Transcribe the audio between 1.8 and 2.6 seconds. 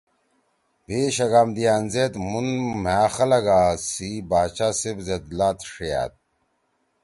زیت مھون